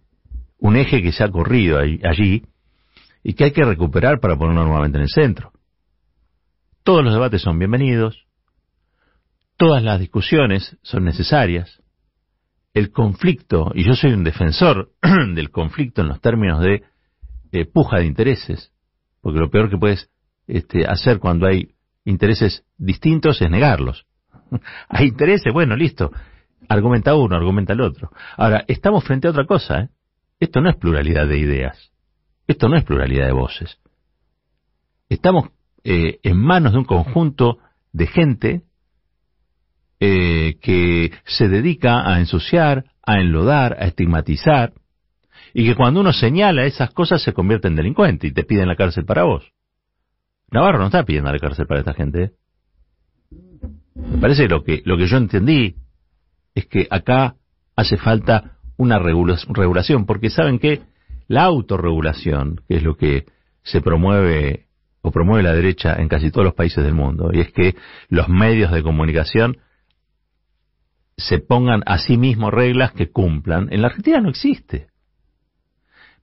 un 0.58 0.76
eje 0.76 1.02
que 1.02 1.12
se 1.12 1.24
ha 1.24 1.30
corrido 1.30 1.78
allí 1.78 2.44
y 3.22 3.34
que 3.34 3.44
hay 3.44 3.52
que 3.52 3.64
recuperar 3.64 4.20
para 4.20 4.36
ponerlo 4.36 4.64
nuevamente 4.64 4.98
en 4.98 5.02
el 5.02 5.10
centro. 5.10 5.52
Todos 6.82 7.04
los 7.04 7.12
debates 7.12 7.42
son 7.42 7.58
bienvenidos, 7.58 8.26
todas 9.56 9.82
las 9.82 10.00
discusiones 10.00 10.76
son 10.82 11.04
necesarias, 11.04 11.82
el 12.74 12.90
conflicto, 12.92 13.72
y 13.74 13.84
yo 13.84 13.94
soy 13.94 14.12
un 14.12 14.24
defensor 14.24 14.90
del 15.34 15.50
conflicto 15.50 16.02
en 16.02 16.08
los 16.08 16.20
términos 16.20 16.60
de 16.60 16.82
eh, 17.52 17.64
puja 17.64 17.98
de 17.98 18.06
intereses, 18.06 18.72
porque 19.20 19.40
lo 19.40 19.50
peor 19.50 19.70
que 19.70 19.78
puedes 19.78 20.10
este, 20.46 20.86
hacer 20.86 21.18
cuando 21.18 21.46
hay 21.46 21.74
intereses 22.04 22.64
distintos 22.76 23.40
es 23.42 23.50
negarlos. 23.50 24.06
hay 24.88 25.08
intereses, 25.08 25.52
bueno, 25.52 25.76
listo, 25.76 26.10
argumenta 26.68 27.14
uno, 27.14 27.36
argumenta 27.36 27.72
el 27.72 27.80
otro. 27.80 28.10
Ahora, 28.36 28.64
estamos 28.68 29.04
frente 29.04 29.28
a 29.28 29.30
otra 29.30 29.46
cosa, 29.46 29.80
¿eh? 29.80 29.88
Esto 30.40 30.60
no 30.60 30.70
es 30.70 30.76
pluralidad 30.76 31.26
de 31.26 31.38
ideas. 31.38 31.92
Esto 32.46 32.68
no 32.68 32.76
es 32.76 32.84
pluralidad 32.84 33.26
de 33.26 33.32
voces. 33.32 33.78
Estamos 35.08 35.50
eh, 35.84 36.18
en 36.22 36.36
manos 36.38 36.72
de 36.72 36.78
un 36.78 36.84
conjunto 36.84 37.58
de 37.92 38.06
gente 38.06 38.62
eh, 40.00 40.58
que 40.60 41.12
se 41.24 41.48
dedica 41.48 42.08
a 42.08 42.20
ensuciar, 42.20 42.84
a 43.02 43.20
enlodar, 43.20 43.76
a 43.80 43.86
estigmatizar, 43.86 44.72
y 45.54 45.66
que 45.66 45.74
cuando 45.74 46.00
uno 46.00 46.12
señala 46.12 46.66
esas 46.66 46.90
cosas 46.90 47.22
se 47.22 47.32
convierte 47.32 47.68
en 47.68 47.76
delincuente 47.76 48.26
y 48.26 48.32
te 48.32 48.44
piden 48.44 48.68
la 48.68 48.76
cárcel 48.76 49.04
para 49.04 49.24
vos. 49.24 49.50
Navarro 50.50 50.78
no 50.78 50.86
está 50.86 51.04
pidiendo 51.04 51.32
la 51.32 51.38
cárcel 51.38 51.66
para 51.66 51.80
esta 51.80 51.94
gente. 51.94 52.22
¿eh? 52.22 52.32
Me 53.94 54.18
parece 54.18 54.48
lo 54.48 54.62
que, 54.62 54.82
lo 54.84 54.96
que 54.96 55.06
yo 55.06 55.16
entendí 55.16 55.76
es 56.54 56.66
que 56.66 56.86
acá 56.90 57.36
hace 57.74 57.96
falta 57.96 58.57
una 58.78 58.98
regulación, 58.98 60.06
porque 60.06 60.30
saben 60.30 60.58
que 60.58 60.80
la 61.26 61.44
autorregulación, 61.44 62.62
que 62.66 62.76
es 62.76 62.82
lo 62.82 62.96
que 62.96 63.26
se 63.62 63.82
promueve 63.82 64.68
o 65.02 65.10
promueve 65.10 65.42
la 65.42 65.52
derecha 65.52 65.94
en 65.98 66.08
casi 66.08 66.30
todos 66.30 66.46
los 66.46 66.54
países 66.54 66.82
del 66.82 66.94
mundo, 66.94 67.30
y 67.32 67.40
es 67.40 67.52
que 67.52 67.76
los 68.08 68.28
medios 68.28 68.72
de 68.72 68.82
comunicación 68.82 69.58
se 71.16 71.38
pongan 71.38 71.82
a 71.84 71.98
sí 71.98 72.16
mismos 72.16 72.54
reglas 72.54 72.92
que 72.92 73.10
cumplan. 73.10 73.68
En 73.72 73.82
la 73.82 73.88
Argentina 73.88 74.20
no 74.20 74.30
existe. 74.30 74.86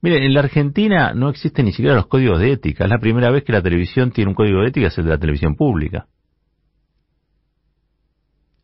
Miren, 0.01 0.23
en 0.23 0.33
la 0.33 0.39
Argentina 0.39 1.13
no 1.13 1.29
existe 1.29 1.63
ni 1.63 1.71
siquiera 1.71 1.95
los 1.95 2.07
códigos 2.07 2.39
de 2.39 2.53
ética. 2.53 2.85
Es 2.85 2.89
la 2.89 2.99
primera 2.99 3.29
vez 3.31 3.43
que 3.43 3.51
la 3.51 3.61
televisión 3.61 4.11
tiene 4.11 4.29
un 4.29 4.35
código 4.35 4.61
de 4.61 4.69
ética, 4.69 4.87
es 4.87 4.97
el 4.97 5.05
de 5.05 5.11
la 5.11 5.17
televisión 5.17 5.55
pública. 5.55 6.07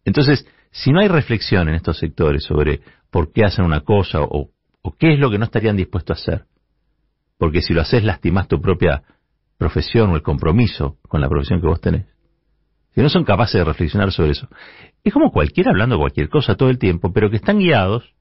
Entonces, 0.06 0.48
si 0.72 0.92
no 0.92 1.00
hay 1.02 1.08
reflexión 1.08 1.70
en 1.70 1.76
estos 1.76 1.98
sectores 1.98 2.44
sobre 2.44 2.82
por 3.10 3.32
qué 3.32 3.44
hacen 3.44 3.66
una 3.66 3.82
cosa 3.82 4.22
o 4.22 4.50
¿O 4.82 4.96
qué 4.96 5.14
es 5.14 5.20
lo 5.20 5.30
que 5.30 5.38
no 5.38 5.46
estarían 5.46 5.78
dispuestos 5.78 6.18
a 6.18 6.22
hacer? 6.22 6.46
Porque 7.38 7.62
si 7.62 7.74
lo 7.74 7.82
haces, 7.82 8.04
lastimas 8.04 8.48
tu 8.48 8.62
propia 8.62 9.04
profesión 9.58 10.12
o 10.12 10.16
el 10.16 10.24
compromiso 10.24 10.98
con 11.08 11.22
la 11.22 11.30
profesión 11.30 11.62
que 11.62 11.68
vos 11.68 11.82
tenés. 11.82 12.08
Si 12.94 13.02
no 13.02 13.10
son 13.10 13.24
capaces 13.24 13.54
de 13.54 13.64
reflexionar 13.64 14.12
sobre 14.12 14.32
eso. 14.32 14.48
Es 15.04 15.14
como 15.14 15.32
cualquiera 15.32 15.72
hablando 15.72 15.98
cualquier 15.98 16.30
cosa 16.30 16.56
todo 16.56 16.70
el 16.70 16.78
tiempo, 16.78 17.14
pero 17.14 17.30
que 17.30 17.38
están 17.38 17.60
guiados 17.60 18.14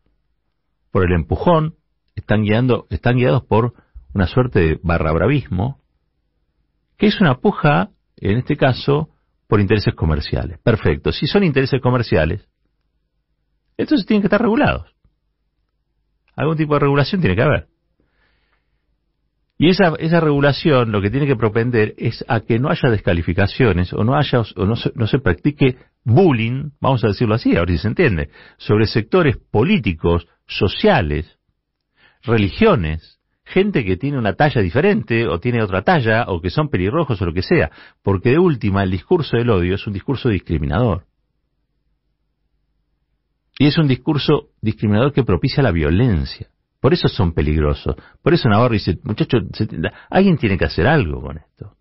por 0.91 1.05
el 1.05 1.13
empujón, 1.13 1.77
están, 2.15 2.43
guiando, 2.43 2.87
están 2.91 3.17
guiados 3.17 3.45
por 3.45 3.75
una 4.13 4.27
suerte 4.27 4.61
de 4.61 4.81
barra 4.83 5.13
bravismo, 5.13 5.81
que 6.99 7.07
es 7.07 7.21
una 7.21 7.39
puja, 7.39 7.91
en 8.17 8.39
este 8.39 8.57
caso, 8.57 9.09
por 9.51 9.61
intereses 9.61 9.95
comerciales. 9.95 10.59
Perfecto. 10.61 11.13
Si 11.13 11.27
son 11.27 11.45
intereses 11.45 11.81
comerciales, 11.83 12.49
entonces 13.77 14.07
tienen 14.07 14.23
que 14.23 14.29
estar 14.29 14.41
regulados. 14.41 14.95
Algún 16.37 16.57
tipo 16.57 16.75
de 16.75 16.81
regulación 16.81 17.21
tiene 17.21 17.37
que 17.37 17.43
haber. 17.43 17.67
Y 19.59 19.69
esa, 19.69 19.93
esa 19.99 20.21
regulación 20.21 20.91
lo 20.91 21.03
que 21.03 21.11
tiene 21.11 21.27
que 21.27 21.37
propender 21.37 21.95
es 21.99 22.25
a 22.29 22.41
que 22.41 22.59
no 22.59 22.71
haya 22.71 22.89
descalificaciones 22.89 23.93
o 23.93 24.05
no 24.05 24.17
haya 24.17 24.41
o 24.41 24.65
no 24.65 24.77
se, 24.77 24.91
no 24.95 25.07
se 25.07 25.19
practique 25.19 25.77
bullying, 26.03 26.71
vamos 26.81 27.05
a 27.05 27.09
decirlo 27.09 27.35
así, 27.35 27.57
ahora 27.57 27.73
si 27.73 27.79
se 27.79 27.89
entiende, 27.89 28.31
sobre 28.57 28.87
sectores 28.87 29.37
políticos, 29.37 30.27
sociales, 30.47 31.39
religiones, 32.23 33.20
gente 33.51 33.85
que 33.85 33.97
tiene 33.97 34.19
una 34.19 34.35
talla 34.35 34.61
diferente 34.61 35.27
o 35.29 35.39
tiene 35.39 35.63
otra 35.63 35.83
talla 35.83 36.25
o 36.29 36.41
que 36.41 36.51
son 36.51 36.69
pelirrojos 36.69 37.21
o 37.21 37.27
lo 37.27 37.35
que 37.35 37.43
sea, 37.43 37.71
porque 38.03 38.31
de 38.31 38.39
última 38.39 38.83
el 38.83 38.91
discurso 38.91 39.37
del 39.37 39.51
odio 39.51 39.75
es 39.75 39.87
un 39.87 39.93
discurso 39.93 40.29
discriminador. 40.29 41.05
Y 43.59 43.67
es 43.67 43.77
un 43.77 43.89
discurso 43.89 44.49
discriminador 44.63 45.13
que 45.13 45.23
propicia 45.23 45.63
la 45.63 45.71
violencia. 45.71 46.49
Por 46.81 46.95
eso 46.95 47.09
son 47.09 47.35
peligrosos. 47.35 47.95
Por 48.23 48.33
eso 48.33 48.49
Navarro 48.49 48.73
dice, 48.73 48.99
muchachos, 49.03 49.43
alguien 50.09 50.39
tiene 50.39 50.57
que 50.57 50.65
hacer 50.65 50.87
algo 50.87 51.21
con 51.21 51.37
esto. 51.37 51.77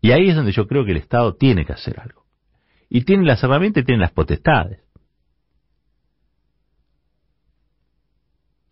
Y 0.00 0.10
ahí 0.10 0.28
es 0.28 0.36
donde 0.36 0.52
yo 0.52 0.66
creo 0.66 0.84
que 0.84 0.90
el 0.90 0.96
Estado 0.96 1.36
tiene 1.36 1.64
que 1.64 1.72
hacer 1.72 2.00
algo. 2.00 2.24
Y 2.88 3.02
tiene 3.02 3.24
las 3.24 3.42
herramientas 3.44 3.82
y 3.82 3.86
tiene 3.86 4.00
las 4.00 4.12
potestades. 4.12 4.80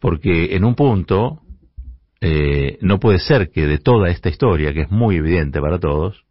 Porque 0.07 0.55
en 0.55 0.65
un 0.65 0.77
punto 0.77 1.43
eh, 2.21 2.79
no 2.81 3.01
puede 3.01 3.19
ser 3.19 3.51
que 3.51 3.67
de 3.67 3.79
toda 3.79 4.09
esta 4.09 4.29
historia, 4.29 4.73
que 4.73 4.83
es 4.83 4.91
muy 4.93 5.17
evidente 5.17 5.61
para 5.61 5.81
todos, 5.81 6.25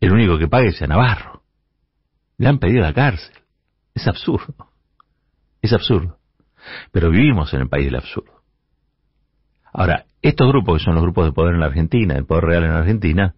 el 0.00 0.10
único 0.10 0.36
que 0.36 0.48
pague 0.48 0.72
sea 0.72 0.88
Navarro. 0.88 1.44
Le 2.38 2.48
han 2.48 2.58
pedido 2.58 2.80
la 2.80 2.92
cárcel. 2.92 3.36
Es 3.94 4.08
absurdo. 4.08 4.52
Es 5.62 5.72
absurdo. 5.72 6.18
Pero 6.90 7.10
vivimos 7.10 7.54
en 7.54 7.60
el 7.60 7.68
país 7.68 7.84
del 7.84 7.94
absurdo. 7.94 8.42
Ahora, 9.72 10.06
estos 10.22 10.48
grupos 10.48 10.78
que 10.80 10.84
son 10.86 10.96
los 10.96 11.04
grupos 11.04 11.24
de 11.24 11.32
poder 11.32 11.54
en 11.54 11.60
la 11.60 11.66
Argentina, 11.66 12.16
el 12.16 12.26
poder 12.26 12.46
real 12.46 12.64
en 12.64 12.72
la 12.72 12.80
Argentina, 12.80 13.36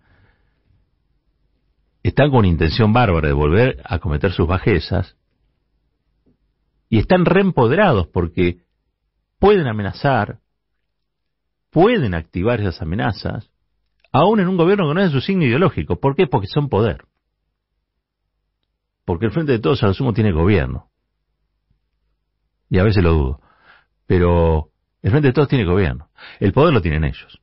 están 2.02 2.30
con 2.30 2.46
intención 2.46 2.94
bárbara 2.94 3.28
de 3.28 3.34
volver 3.34 3.82
a 3.84 3.98
cometer 3.98 4.32
sus 4.32 4.48
bajezas 4.48 5.18
y 6.92 6.98
están 6.98 7.24
reempoderados 7.24 8.06
porque 8.08 8.58
pueden 9.38 9.66
amenazar, 9.66 10.40
pueden 11.70 12.14
activar 12.14 12.60
esas 12.60 12.82
amenazas, 12.82 13.50
aún 14.12 14.40
en 14.40 14.48
un 14.48 14.58
gobierno 14.58 14.86
que 14.88 14.94
no 14.94 15.00
es 15.00 15.12
de 15.12 15.18
su 15.18 15.24
signo 15.24 15.44
ideológico. 15.44 15.98
¿Por 15.98 16.14
qué? 16.14 16.26
Porque 16.26 16.46
son 16.46 16.68
poder 16.68 17.06
porque 19.04 19.26
el 19.26 19.32
Frente 19.32 19.52
de 19.52 19.58
Todos 19.58 19.82
a 19.82 19.86
lo 19.86 19.94
sumo 19.94 20.12
tiene 20.12 20.32
gobierno. 20.32 20.88
Y 22.70 22.78
a 22.78 22.82
veces 22.82 23.02
lo 23.02 23.12
dudo. 23.12 23.40
Pero 24.06 24.70
el 25.02 25.10
Frente 25.10 25.28
de 25.28 25.34
Todos 25.34 25.48
tiene 25.48 25.64
gobierno. 25.64 26.08
El 26.40 26.52
poder 26.52 26.72
lo 26.72 26.80
tienen 26.80 27.04
ellos. 27.04 27.40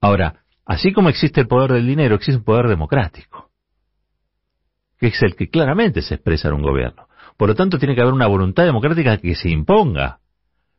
Ahora, 0.00 0.44
así 0.66 0.92
como 0.92 1.08
existe 1.08 1.40
el 1.40 1.46
poder 1.46 1.72
del 1.72 1.86
dinero, 1.86 2.16
existe 2.16 2.38
un 2.38 2.44
poder 2.44 2.68
democrático, 2.68 3.50
que 4.98 5.08
es 5.08 5.22
el 5.22 5.36
que 5.36 5.48
claramente 5.48 6.02
se 6.02 6.16
expresa 6.16 6.48
en 6.48 6.54
un 6.54 6.62
gobierno. 6.62 7.06
Por 7.36 7.48
lo 7.48 7.54
tanto, 7.54 7.78
tiene 7.78 7.94
que 7.94 8.00
haber 8.00 8.14
una 8.14 8.26
voluntad 8.26 8.64
democrática 8.64 9.18
que 9.18 9.34
se 9.34 9.50
imponga 9.50 10.18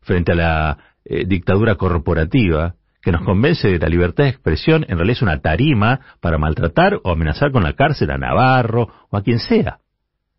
frente 0.02 0.34
a 0.34 0.36
la 0.36 0.78
eh, 1.06 1.26
dictadura 1.26 1.76
corporativa 1.76 2.76
que 3.02 3.12
nos 3.12 3.24
convence 3.24 3.68
de 3.68 3.80
la 3.80 3.90
libertad 3.90 4.24
de 4.24 4.30
expresión 4.30 4.86
en 4.88 4.98
realidad 4.98 5.18
es 5.18 5.22
una 5.22 5.42
tarima 5.42 6.00
para 6.22 6.38
maltratar 6.38 7.02
o 7.04 7.12
amenazar 7.12 7.52
con 7.52 7.64
la 7.64 7.74
cárcel 7.74 8.12
a 8.12 8.18
Navarro 8.18 8.88
o 9.10 9.18
a 9.18 9.22
quien 9.22 9.40
sea. 9.40 9.80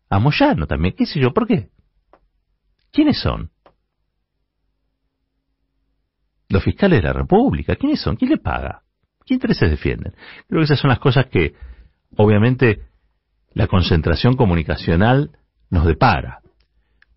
A 0.09 0.19
Moyano 0.19 0.65
también, 0.65 0.95
qué 0.97 1.05
sé 1.05 1.19
yo, 1.19 1.31
¿por 1.31 1.45
qué? 1.45 1.69
¿Quiénes 2.91 3.19
son? 3.19 3.51
Los 6.49 6.63
fiscales 6.63 7.01
de 7.01 7.07
la 7.07 7.13
República, 7.13 7.75
¿quiénes 7.75 8.01
son? 8.01 8.15
¿Quién 8.15 8.31
le 8.31 8.37
paga? 8.37 8.81
¿Qué 9.25 9.35
intereses 9.35 9.69
defienden? 9.69 10.15
Creo 10.47 10.61
que 10.61 10.65
esas 10.65 10.79
son 10.79 10.89
las 10.89 10.99
cosas 10.99 11.27
que, 11.27 11.53
obviamente, 12.17 12.81
la 13.53 13.67
concentración 13.67 14.35
comunicacional 14.35 15.31
nos 15.69 15.85
depara. 15.85 16.39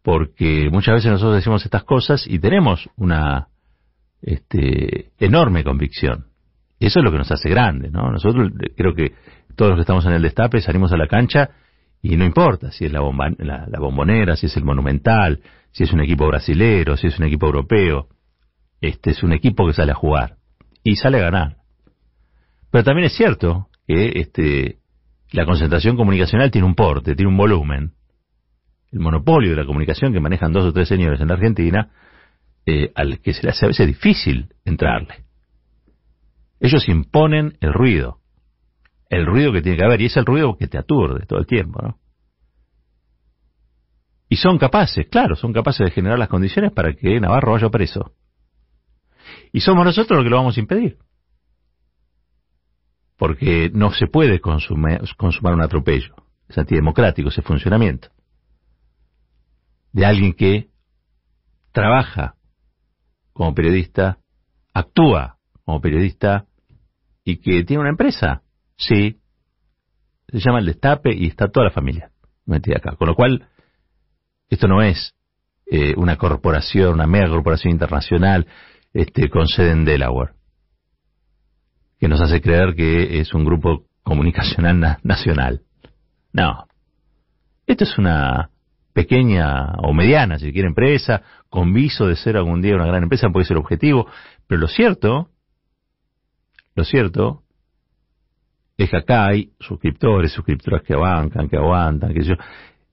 Porque 0.03 0.69
muchas 0.71 0.95
veces 0.95 1.13
nosotros 1.13 1.37
decimos 1.37 1.65
estas 1.65 1.85
cosas 1.85 2.27
y 2.27 2.39
tenemos 2.39 2.89
una 2.97 3.49
este, 4.23 5.11
enorme 5.19 5.65
convicción. 5.65 6.27
Eso 6.81 7.01
es 7.01 7.05
lo 7.05 7.11
que 7.11 7.19
nos 7.19 7.31
hace 7.31 7.49
grandes, 7.49 7.93
¿no? 7.93 8.11
Nosotros 8.11 8.53
creo 8.77 8.95
que 8.95 9.15
todos 9.57 9.71
los 9.71 9.79
que 9.79 9.83
estamos 9.83 10.07
en 10.07 10.13
el 10.13 10.23
destape 10.23 10.61
salimos 10.61 10.93
a 10.93 10.97
la 10.97 11.09
cancha 11.09 11.51
y 12.01 12.17
no 12.17 12.25
importa 12.25 12.71
si 12.71 12.85
es 12.85 12.93
la, 12.93 13.01
la, 13.39 13.81
bombonera, 13.81 14.37
si 14.37 14.47
es 14.47 14.57
el 14.57 14.65
monumental, 14.65 15.41
si 15.73 15.85
es 15.85 15.93
un 15.93 16.01
equipo 16.01 16.29
brasilero, 16.29 16.97
si 16.97 17.09
es 17.09 17.19
un 17.19 17.27
equipo 17.27 17.47
europeo. 17.47 18.09
Este 18.81 19.11
es 19.11 19.23
un 19.25 19.33
equipo 19.33 19.67
que 19.67 19.73
sale 19.73 19.91
a 19.93 19.97
jugar 19.97 20.37
y 20.85 20.95
sale 20.97 21.19
a 21.19 21.23
ganar. 21.23 21.57
Pero 22.71 22.85
también 22.85 23.07
es 23.07 23.17
cierto 23.17 23.67
que 23.87 24.21
este, 24.21 24.79
la 25.33 25.45
concentración 25.45 25.97
comunicacional 25.97 26.51
tiene 26.51 26.67
un 26.67 26.77
porte, 26.77 27.17
tiene 27.17 27.31
un 27.31 27.37
volumen. 27.37 27.93
El 28.93 29.01
monopolio 29.01 29.51
de 29.51 29.57
la 29.57 29.67
comunicación 29.67 30.13
que 30.13 30.21
manejan 30.21 30.53
dos 30.53 30.65
o 30.65 30.73
tres 30.73 30.89
señores 30.89 31.21
en 31.21 31.29
la 31.29 31.35
Argentina 31.35 31.91
eh, 32.67 32.93
al 32.95 33.21
que 33.21 33.33
se 33.33 33.43
le 33.43 33.51
hace 33.51 33.65
a 33.65 33.69
veces 33.69 33.87
difícil 33.87 34.55
entrarle. 34.65 35.25
Ellos 36.61 36.89
imponen 36.89 37.57
el 37.61 37.73
ruido, 37.73 38.19
el 39.09 39.27
ruido 39.27 39.53
que 39.53 39.63
tiene 39.63 39.79
que 39.79 39.85
haber, 39.85 40.01
y 40.01 40.07
es 40.07 40.17
el 40.17 40.27
ruido 40.27 40.57
que 40.57 40.67
te 40.67 40.77
aturde 40.77 41.25
todo 41.27 41.39
el 41.39 41.47
tiempo, 41.47 41.81
¿no? 41.81 41.99
Y 44.29 44.37
son 44.37 44.59
capaces, 44.59 45.07
claro, 45.09 45.37
son 45.37 45.53
capaces 45.53 45.87
de 45.87 45.91
generar 45.91 46.19
las 46.19 46.29
condiciones 46.29 46.73
para 46.73 46.93
que 46.93 47.19
Navarro 47.19 47.53
vaya 47.53 47.71
preso. 47.71 48.13
Y 49.53 49.61
somos 49.61 49.85
nosotros 49.85 50.19
los 50.19 50.25
que 50.25 50.31
lo 50.31 50.37
vamos 50.37 50.57
a 50.57 50.61
impedir. 50.61 50.99
Porque 53.17 53.71
no 53.73 53.91
se 53.93 54.07
puede 54.07 54.41
consumar, 54.41 55.01
consumar 55.17 55.55
un 55.55 55.63
atropello. 55.63 56.15
Es 56.49 56.59
antidemocrático 56.59 57.31
ese 57.31 57.43
funcionamiento. 57.43 58.09
De 59.93 60.05
alguien 60.05 60.35
que 60.35 60.69
trabaja 61.73 62.35
como 63.33 63.55
periodista, 63.55 64.19
actúa 64.75 65.39
como 65.65 65.81
periodista 65.81 66.47
y 67.25 67.37
que 67.39 67.65
tiene 67.65 67.81
una 67.81 67.91
empresa. 67.91 68.43
Sí, 68.77 69.21
se 70.29 70.39
llama 70.41 70.61
el 70.61 70.67
Destape 70.67 71.15
y 71.15 71.27
está 71.27 71.49
toda 71.49 71.67
la 71.67 71.73
familia 71.73 72.11
metida 72.47 72.79
acá. 72.79 72.97
Con 72.97 73.09
lo 73.09 73.15
cual, 73.15 73.47
esto 74.49 74.67
no 74.67 74.83
es 74.83 75.15
eh, 75.71 75.95
una 75.97 76.17
corporación, 76.17 76.95
una 76.95 77.07
mega 77.07 77.29
corporación 77.29 77.73
internacional 77.73 78.47
este, 78.93 79.29
con 79.29 79.47
sede 79.47 79.73
en 79.73 79.85
Delaware, 79.85 80.33
que 81.99 82.09
nos 82.09 82.21
hace 82.21 82.41
creer 82.41 82.75
que 82.75 83.21
es 83.21 83.35
un 83.35 83.45
grupo 83.45 83.85
comunicacional 84.03 84.99
nacional. 85.03 85.63
No. 86.33 86.67
Esto 87.67 87.85
es 87.85 87.99
una 87.99 88.51
pequeña 88.99 89.75
o 89.85 89.95
mediana, 89.95 90.41
si 90.41 90.53
quiere, 90.53 90.67
empresa, 90.67 91.23
con 91.49 91.73
viso 91.73 92.09
de 92.09 92.17
ser 92.17 92.37
algún 92.37 92.61
día 92.61 92.75
una 92.75 92.89
gran 92.89 93.05
empresa, 93.05 93.31
puede 93.31 93.47
ser 93.47 93.57
objetivo, 93.57 94.09
pero 94.49 94.61
lo 94.61 94.67
cierto, 94.67 95.29
lo 96.75 96.83
cierto, 96.83 97.43
es 98.77 98.91
que 98.91 98.97
acá 98.97 99.27
hay 99.27 99.51
suscriptores, 99.61 100.33
suscriptoras 100.33 100.83
que 100.83 100.97
bancan, 100.97 101.49
que 101.49 101.57
aguantan, 101.57 102.13
que 102.13 102.25
yo. 102.25 102.35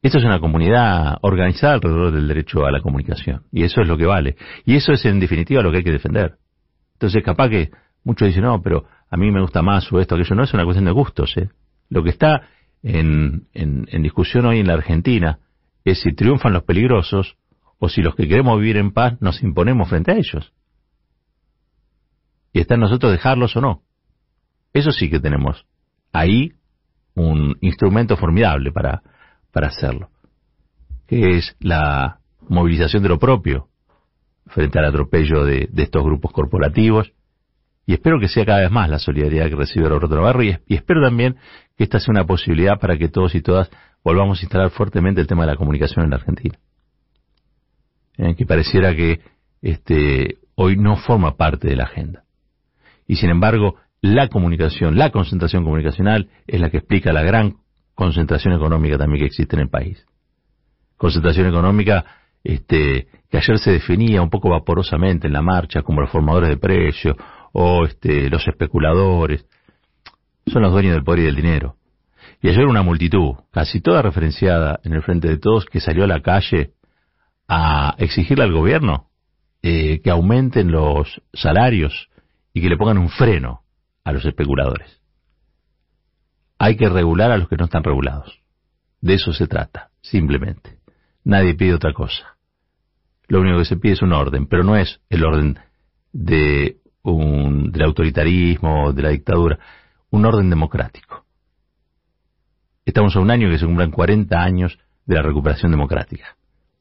Esto 0.04 0.20
es 0.20 0.26
una 0.26 0.40
comunidad 0.40 1.18
organizada 1.22 1.74
alrededor 1.74 2.12
del 2.12 2.28
derecho 2.28 2.68
a 2.68 2.72
la 2.72 2.82
comunicación, 2.82 3.42
y 3.52 3.64
eso 3.64 3.82
es 3.82 3.88
lo 3.88 3.98
que 3.98 4.06
vale. 4.06 4.36
Y 4.64 4.76
eso 4.76 4.92
es 4.92 5.04
en 5.06 5.20
definitiva 5.20 5.64
lo 5.64 5.72
que 5.72 5.78
hay 5.78 5.84
que 5.84 5.92
defender. 5.92 6.36
Entonces, 6.94 7.24
capaz 7.24 7.50
que 7.50 7.72
muchos 8.04 8.28
dicen, 8.28 8.44
no, 8.44 8.62
pero 8.62 8.86
a 9.10 9.18
mí 9.18 9.32
me 9.32 9.42
gusta 9.42 9.64
más 9.64 9.92
o 9.92 10.00
esto, 10.00 10.14
aquello, 10.14 10.36
no 10.36 10.44
es 10.44 10.54
una 10.54 10.66
cuestión 10.66 10.86
de 10.86 10.92
gustos, 10.92 11.36
¿eh? 11.36 11.50
Lo 11.90 12.04
que 12.04 12.12
está 12.12 12.44
en, 12.84 13.48
en 13.54 14.04
discusión 14.04 14.46
hoy 14.46 14.60
en 14.60 14.68
la 14.68 14.76
Argentina 14.76 15.40
es 15.86 16.02
si 16.02 16.14
triunfan 16.14 16.54
los 16.54 16.64
peligrosos 16.64 17.38
o 17.80 17.88
si 17.88 18.02
los 18.02 18.16
que 18.16 18.28
queremos 18.28 18.60
vivir 18.60 18.78
en 18.78 18.92
paz 18.92 19.22
nos 19.22 19.42
imponemos 19.44 19.88
frente 19.88 20.12
a 20.12 20.16
ellos. 20.16 20.52
Y 22.52 22.60
está 22.60 22.74
en 22.74 22.82
nosotros 22.82 23.12
dejarlos 23.12 23.56
o 23.56 23.62
no. 23.62 23.84
Eso 24.74 24.92
sí 24.92 25.10
que 25.10 25.20
tenemos 25.20 25.66
ahí 26.12 26.54
un 27.14 27.58
instrumento 27.62 28.18
formidable 28.18 28.72
para, 28.72 29.04
para 29.52 29.68
hacerlo, 29.68 30.10
que 31.08 31.38
es 31.38 31.56
la 31.60 32.20
movilización 32.48 33.04
de 33.04 33.10
lo 33.10 33.20
propio 33.20 33.70
frente 34.48 34.80
al 34.80 34.86
atropello 34.86 35.44
de, 35.44 35.70
estos 35.76 36.04
grupos 36.04 36.32
corporativos. 36.32 37.12
Y 37.86 37.94
espero 37.94 38.20
que 38.20 38.28
sea 38.28 38.46
cada 38.46 38.62
vez 38.62 38.72
más 38.72 38.90
la 38.90 39.00
solidaridad 39.00 39.48
que 39.48 39.56
recibe 39.56 39.88
Roberto 39.88 40.16
Navarro 40.16 40.44
y, 40.44 40.58
y 40.68 40.76
espero 40.76 41.02
también 41.02 41.36
que 41.78 41.84
esta 41.84 42.00
sea 42.00 42.12
una 42.12 42.26
posibilidad 42.26 42.80
para 42.80 42.98
que 42.98 43.10
todos 43.10 43.36
y 43.36 43.42
todas 43.42 43.70
volvamos 44.04 44.40
a 44.40 44.42
instalar 44.44 44.70
fuertemente 44.72 45.22
el 45.22 45.28
tema 45.28 45.46
de 45.46 45.52
la 45.52 45.58
comunicación 45.58 46.04
en 46.04 46.12
la 46.12 46.18
Argentina. 46.18 46.58
Eh, 48.18 48.36
que 48.36 48.46
pareciera 48.46 48.96
que 48.96 49.20
este, 49.62 50.38
hoy 50.56 50.78
no 50.78 50.96
forma 50.96 51.36
parte 51.36 51.68
de 51.68 51.76
la 51.76 51.84
agenda. 51.84 52.24
Y 53.08 53.18
sin 53.18 53.30
embargo, 53.30 53.76
la 54.02 54.30
comunicación, 54.30 54.98
la 54.98 55.12
concentración 55.12 55.64
comunicacional 55.64 56.30
es 56.48 56.62
la 56.62 56.70
que 56.70 56.78
explica 56.78 57.12
la 57.12 57.24
gran 57.24 57.58
concentración 57.94 58.54
económica 58.54 58.98
también 58.98 59.22
que 59.22 59.28
existe 59.28 59.56
en 59.56 59.64
el 59.64 59.70
país. 59.70 60.06
Concentración 60.98 61.48
económica 61.48 62.06
este, 62.44 63.08
que 63.30 63.38
ayer 63.38 63.58
se 63.58 63.72
definía 63.72 64.22
un 64.22 64.30
poco 64.30 64.50
vaporosamente 64.50 65.28
en 65.28 65.34
la 65.34 65.42
marcha 65.42 65.82
como 65.82 66.02
los 66.02 66.10
formadores 66.10 66.50
de 66.50 66.58
precios 66.58 67.18
o 67.58 67.86
este, 67.86 68.30
los 68.30 68.46
especuladores. 68.46 69.46
Son 70.46 70.62
los 70.62 70.74
dueños 70.74 70.94
del 70.94 71.06
poder 71.06 71.22
y 71.22 71.24
del 71.24 71.36
dinero. 71.38 71.78
Y 72.42 72.50
ayer 72.50 72.66
una 72.66 72.84
multitud, 72.84 73.36
casi 73.50 73.80
toda 73.80 74.02
referenciada 74.02 74.82
en 74.84 74.94
el 74.94 75.02
frente 75.02 75.30
de 75.30 75.38
todos, 75.38 75.66
que 75.66 75.80
salió 75.80 76.04
a 76.04 76.08
la 76.08 76.22
calle 76.22 76.74
a 77.48 77.96
exigirle 77.98 78.44
al 78.44 78.52
gobierno 78.52 79.10
eh, 79.62 80.02
que 80.02 80.10
aumenten 80.10 80.70
los 80.70 81.22
salarios 81.34 82.10
y 82.54 82.62
que 82.62 82.68
le 82.68 82.76
pongan 82.76 82.98
un 82.98 83.08
freno 83.08 83.62
a 84.04 84.12
los 84.12 84.26
especuladores. 84.26 85.02
Hay 86.60 86.76
que 86.76 86.90
regular 86.90 87.32
a 87.32 87.38
los 87.38 87.48
que 87.48 87.56
no 87.56 87.66
están 87.66 87.86
regulados. 87.86 88.38
De 89.00 89.14
eso 89.14 89.32
se 89.32 89.48
trata, 89.48 89.92
simplemente. 90.02 90.80
Nadie 91.24 91.54
pide 91.54 91.74
otra 91.74 91.94
cosa. 91.94 92.36
Lo 93.30 93.40
único 93.40 93.60
que 93.60 93.66
se 93.66 93.78
pide 93.78 93.94
es 93.94 94.02
un 94.02 94.12
orden, 94.12 94.46
pero 94.46 94.66
no 94.66 94.76
es 94.76 95.00
el 95.10 95.24
orden 95.24 95.58
de 96.12 96.80
un, 97.12 97.72
del 97.72 97.84
autoritarismo, 97.84 98.94
de 98.94 99.02
la 99.02 99.10
dictadura, 99.10 99.58
un 100.10 100.26
orden 100.26 100.50
democrático. 100.50 101.26
Estamos 102.86 103.16
a 103.16 103.20
un 103.20 103.32
año 103.32 103.50
que 103.50 103.58
se 103.58 103.66
cumplan 103.66 103.92
40 103.92 104.42
años 104.42 104.78
de 105.06 105.16
la 105.16 105.22
recuperación 105.22 105.72
democrática. 105.72 106.36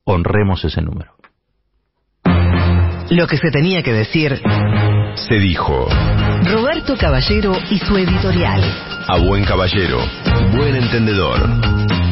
Honremos 0.05 0.65
ese 0.65 0.83
número. 0.83 1.15
Lo 3.11 3.27
que 3.27 3.37
se 3.37 3.51
tenía 3.51 3.83
que 3.83 3.93
decir 3.93 4.41
se 5.15 5.35
dijo. 5.39 5.89
Roberto 6.45 6.97
Caballero 6.97 7.53
y 7.71 7.79
su 7.79 7.97
editorial. 7.97 8.63
A 9.07 9.19
buen 9.19 9.45
caballero, 9.45 9.99
buen 10.57 10.75
entendedor. 10.77 12.04